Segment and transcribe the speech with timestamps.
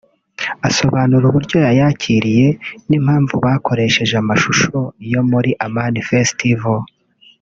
[0.69, 2.47] Asobanura uburyo yayakiriye
[2.87, 4.77] n’impamvu bakoresheje amashusho
[5.13, 6.79] yo muri Amani Festival